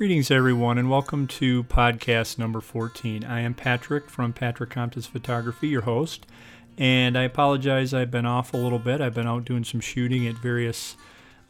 [0.00, 3.22] Greetings, everyone, and welcome to podcast number 14.
[3.22, 6.24] I am Patrick from Patrick Compton's Photography, your host,
[6.78, 9.02] and I apologize I've been off a little bit.
[9.02, 10.96] I've been out doing some shooting at various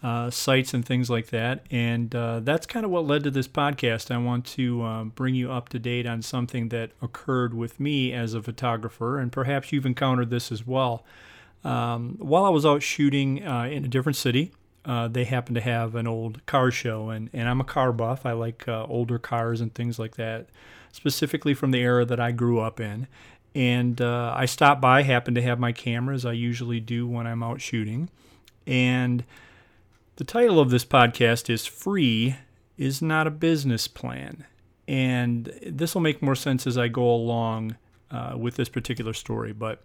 [0.02, 3.46] uh, sites and things like that, and uh, that's kind of what led to this
[3.46, 4.12] podcast.
[4.12, 8.12] I want to uh, bring you up to date on something that occurred with me
[8.12, 11.04] as a photographer, and perhaps you've encountered this as well.
[11.62, 14.50] Um, while I was out shooting uh, in a different city,
[14.84, 18.24] uh, they happen to have an old car show, and, and I'm a car buff.
[18.24, 20.48] I like uh, older cars and things like that,
[20.92, 23.06] specifically from the era that I grew up in.
[23.54, 27.42] And uh, I stopped by, happened to have my cameras, I usually do when I'm
[27.42, 28.08] out shooting.
[28.66, 29.24] And
[30.16, 32.36] the title of this podcast is Free
[32.78, 34.46] is Not a Business Plan.
[34.86, 37.76] And this will make more sense as I go along
[38.10, 39.52] uh, with this particular story.
[39.52, 39.82] But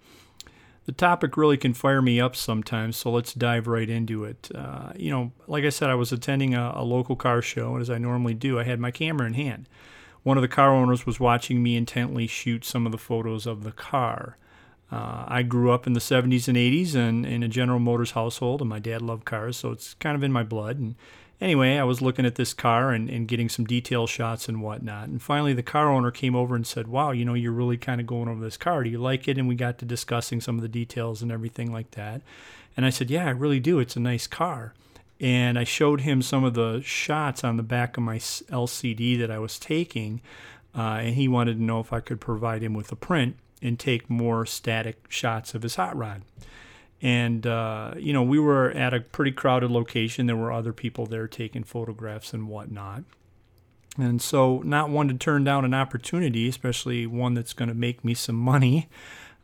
[0.85, 4.49] the topic really can fire me up sometimes, so let's dive right into it.
[4.53, 7.81] Uh, you know, like I said, I was attending a, a, local car show, and
[7.81, 9.67] as I normally do, I had my camera in hand.
[10.21, 13.63] One of the car owners was watching me intently shoot some of the photos of
[13.63, 14.37] the car.
[14.91, 18.62] Uh, I grew up in the 70s and 80s and in a General Motors household,
[18.62, 20.77] and my dad loved cars, so it's kind of in my blood.
[20.77, 20.96] And
[21.41, 25.09] Anyway, I was looking at this car and, and getting some detail shots and whatnot.
[25.09, 27.99] And finally, the car owner came over and said, Wow, you know, you're really kind
[27.99, 28.83] of going over this car.
[28.83, 29.37] Do you like it?
[29.37, 32.21] And we got to discussing some of the details and everything like that.
[32.77, 33.79] And I said, Yeah, I really do.
[33.79, 34.73] It's a nice car.
[35.19, 39.31] And I showed him some of the shots on the back of my LCD that
[39.31, 40.21] I was taking.
[40.73, 43.79] Uh, and he wanted to know if I could provide him with a print and
[43.79, 46.21] take more static shots of his hot rod.
[47.01, 50.27] And, uh, you know, we were at a pretty crowded location.
[50.27, 53.04] There were other people there taking photographs and whatnot.
[53.98, 58.04] And so, not one to turn down an opportunity, especially one that's going to make
[58.04, 58.90] me some money.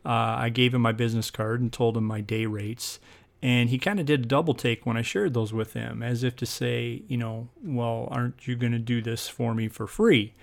[0.04, 2.98] Uh, I gave him my business card and told him my day rates.
[3.40, 6.22] And he kind of did a double take when I shared those with him, as
[6.22, 9.86] if to say, you know, well, aren't you going to do this for me for
[9.86, 10.34] free?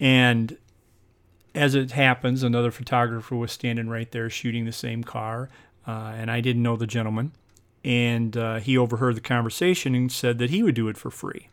[0.00, 0.56] And
[1.54, 5.48] as it happens, another photographer was standing right there shooting the same car
[5.86, 7.32] uh, and I didn't know the gentleman.
[7.84, 11.48] And uh, he overheard the conversation and said that he would do it for free.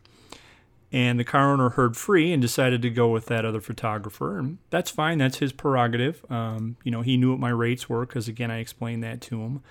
[0.90, 4.38] And the car owner heard free and decided to go with that other photographer.
[4.38, 6.24] And that's fine, that's his prerogative.
[6.30, 9.40] Um, you know, he knew what my rates were because, again, I explained that to
[9.40, 9.62] him.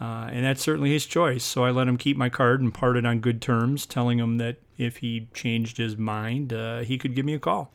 [0.00, 1.42] Uh, and that's certainly his choice.
[1.42, 4.56] So I let him keep my card and parted on good terms, telling him that
[4.76, 7.72] if he changed his mind, uh, he could give me a call.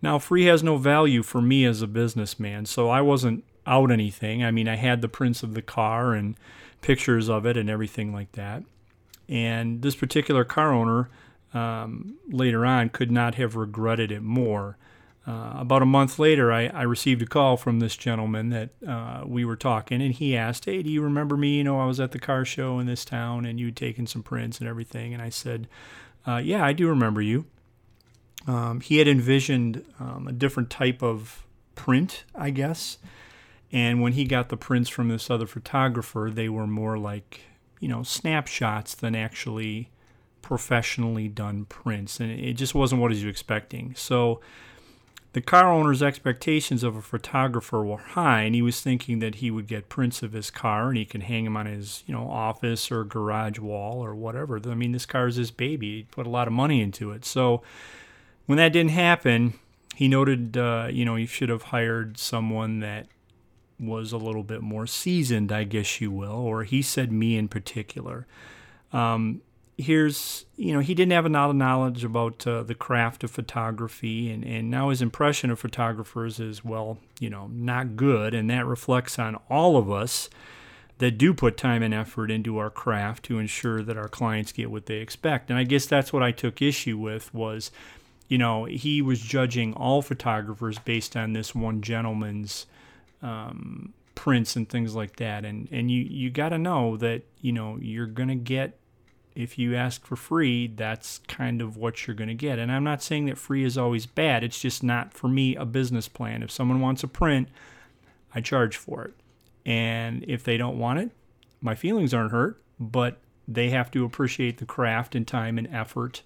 [0.00, 4.44] Now, free has no value for me as a businessman, so I wasn't out anything.
[4.44, 6.36] I mean, I had the prints of the car and
[6.80, 8.62] pictures of it and everything like that.
[9.28, 11.08] And this particular car owner
[11.54, 14.76] um, later on could not have regretted it more.
[15.26, 19.22] Uh, about a month later, I, I, received a call from this gentleman that uh,
[19.24, 21.56] we were talking, and he asked, Hey, do you remember me?
[21.56, 24.22] You know, I was at the car show in this town and you'd taken some
[24.22, 25.14] prints and everything.
[25.14, 25.66] And I said,
[26.26, 27.46] uh, Yeah, I do remember you.
[28.46, 32.98] Um, he had envisioned um, a different type of print, I guess.
[33.74, 37.40] And when he got the prints from this other photographer, they were more like,
[37.80, 39.90] you know, snapshots than actually
[40.42, 42.20] professionally done prints.
[42.20, 43.92] And it just wasn't what he was expecting.
[43.96, 44.40] So
[45.32, 49.50] the car owner's expectations of a photographer were high, and he was thinking that he
[49.50, 52.30] would get prints of his car and he could hang them on his, you know,
[52.30, 54.60] office or garage wall or whatever.
[54.64, 55.96] I mean, this car is his baby.
[55.96, 57.24] He put a lot of money into it.
[57.24, 57.60] So
[58.46, 59.54] when that didn't happen,
[59.96, 63.08] he noted, uh, you know, he should have hired someone that
[63.78, 67.48] was a little bit more seasoned, I guess you will, or he said me in
[67.48, 68.26] particular.
[68.92, 69.42] Um,
[69.76, 73.30] here's, you know, he didn't have a lot of knowledge about uh, the craft of
[73.30, 78.48] photography, and, and now his impression of photographers is, well, you know, not good, and
[78.50, 80.30] that reflects on all of us
[80.98, 84.70] that do put time and effort into our craft to ensure that our clients get
[84.70, 85.50] what they expect.
[85.50, 87.72] And I guess that's what I took issue with was,
[88.28, 92.66] you know, he was judging all photographers based on this one gentleman's
[93.24, 95.44] um, prints and things like that.
[95.44, 98.78] And and you you got to know that you know you're gonna get
[99.34, 102.60] if you ask for free, that's kind of what you're gonna get.
[102.60, 104.44] And I'm not saying that free is always bad.
[104.44, 106.42] It's just not for me a business plan.
[106.42, 107.48] If someone wants a print,
[108.32, 109.14] I charge for it.
[109.66, 111.10] And if they don't want it,
[111.60, 113.18] my feelings aren't hurt, but
[113.48, 116.22] they have to appreciate the craft and time and effort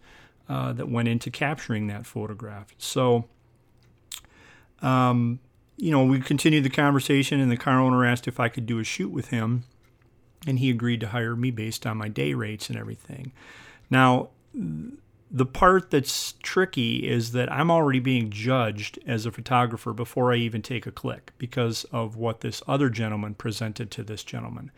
[0.49, 2.75] uh, that went into capturing that photograph.
[2.79, 3.27] So,
[4.83, 5.41] um,
[5.79, 8.81] you know, we continued the conversation, and the car owner asked if I could do
[8.81, 9.65] a shoot with him,
[10.47, 13.33] and he agreed to hire me based on my day rates and everything.
[13.89, 14.31] Now,
[15.31, 20.37] the part that's tricky is that I'm already being judged as a photographer before I
[20.37, 24.73] even take a click because of what this other gentleman presented to this gentleman.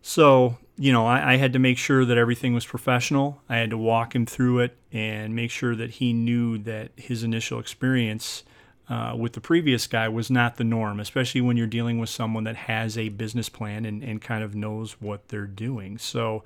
[0.00, 3.40] So, you know, I, I, had to make sure that everything was professional.
[3.48, 7.22] I had to walk him through it and make sure that he knew that his
[7.22, 8.42] initial experience
[8.88, 12.44] uh, with the previous guy was not the norm, especially when you're dealing with someone
[12.44, 15.98] that has a business plan and, and kind of knows what they're doing.
[15.98, 16.44] So,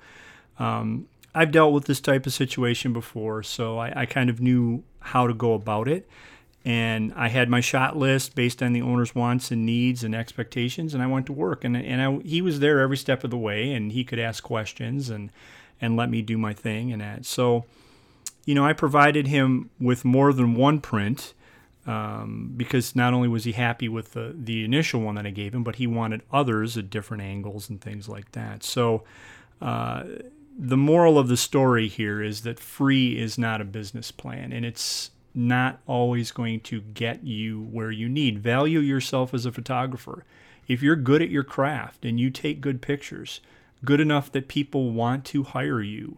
[0.59, 4.83] um, I've dealt with this type of situation before, so I, I kind of knew
[4.99, 6.09] how to go about it
[6.67, 10.93] and I had my shot list based on the owner's wants and needs and expectations,
[10.93, 11.63] and I went to work.
[11.63, 14.43] and And I, he was there every step of the way, and he could ask
[14.43, 15.31] questions and
[15.79, 17.25] and let me do my thing and that.
[17.25, 17.63] So,
[18.43, 21.33] you know, I provided him with more than one print
[21.87, 25.53] um, because not only was he happy with the the initial one that I gave
[25.55, 28.63] him, but he wanted others at different angles and things like that.
[28.63, 29.03] So.
[29.59, 30.03] Uh,
[30.59, 34.65] the moral of the story here is that free is not a business plan, and
[34.65, 38.39] it's not always going to get you where you need.
[38.39, 40.25] Value yourself as a photographer.
[40.67, 43.39] If you're good at your craft and you take good pictures,
[43.85, 46.17] good enough that people want to hire you,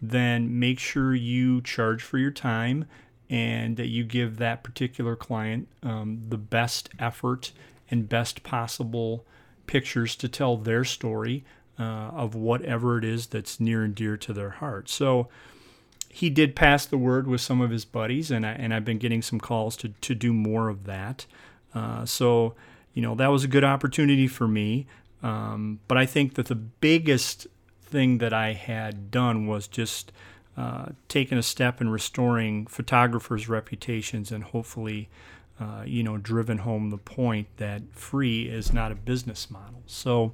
[0.00, 2.86] then make sure you charge for your time
[3.30, 7.52] and that you give that particular client um, the best effort
[7.90, 9.24] and best possible
[9.66, 11.44] pictures to tell their story
[11.78, 14.88] uh, of whatever it is that's near and dear to their heart.
[14.88, 15.28] So,
[16.12, 18.98] he did pass the word with some of his buddies, and I, and I've been
[18.98, 21.24] getting some calls to to do more of that.
[21.72, 22.54] Uh, so
[22.92, 24.86] you know that was a good opportunity for me.
[25.22, 27.46] Um, but I think that the biggest
[27.82, 30.12] thing that I had done was just
[30.56, 35.08] uh, taking a step in restoring photographers' reputations and hopefully,
[35.60, 39.82] uh, you know, driven home the point that free is not a business model.
[39.86, 40.32] So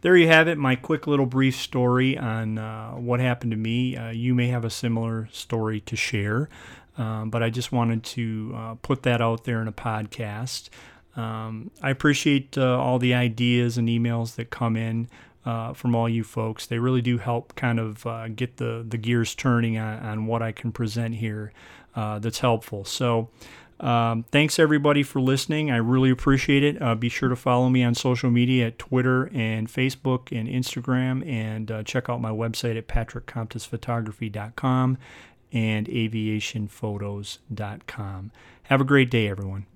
[0.00, 3.96] there you have it, my quick little brief story on uh, what happened to me.
[3.96, 6.48] Uh, you may have a similar story to share,
[6.96, 10.70] um, but I just wanted to uh, put that out there in a podcast.
[11.16, 15.08] Um, I appreciate all the ideas and emails that come in.
[15.44, 18.98] Uh, from all you folks, they really do help kind of uh, get the, the
[18.98, 21.52] gears turning on, on what I can present here
[21.94, 22.84] that's helpful.
[22.84, 23.30] So,
[23.80, 25.70] um, thanks everybody for listening.
[25.70, 26.82] I really appreciate it.
[26.82, 31.26] Uh, be sure to follow me on social media at Twitter and Facebook and Instagram,
[31.26, 34.98] and uh, check out my website at patrickcomptonsphotography.com
[35.52, 38.30] and aviationphotos.com.
[38.64, 39.66] Have a great day, everyone.